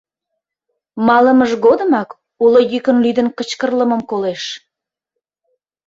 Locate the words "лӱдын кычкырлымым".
3.03-4.01